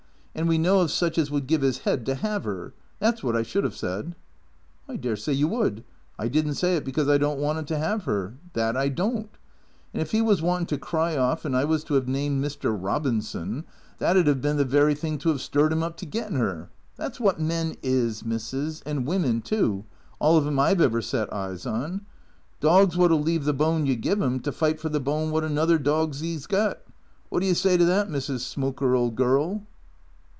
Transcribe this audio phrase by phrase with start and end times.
[0.33, 3.21] And we know of such as would give 'is 'ead to 'ave 'er.' That 's
[3.23, 4.15] wot I should 'ave said.""
[4.89, 5.83] I dessay you would.
[6.17, 8.33] I did n't say it, because I don't want 'im to 'ave 'er.
[8.53, 9.29] That I don't.
[9.93, 12.71] And if 'e was wantin' to cry off, and I was to have named Mr.
[12.75, 13.65] Eobinson,
[13.99, 16.69] that 'd 'ave bin the very thing to 'ave stirred 'im up to gettin' 'er.
[16.95, 19.83] That 's wot men is, missis, and women, too,
[20.19, 22.05] all of 'em I 've ever set eyes on.
[22.61, 25.43] Dorgs wot '11 leave the bone you give 'em, to fight for the bone wot
[25.43, 26.79] another dorg 'e 's got.
[27.29, 28.39] Wot do you say to that, Mrs.
[28.39, 29.63] Smoker, old girl